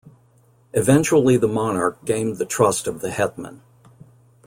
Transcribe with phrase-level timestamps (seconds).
[0.73, 3.61] Eventually the monarch gained the trust of the Hetman.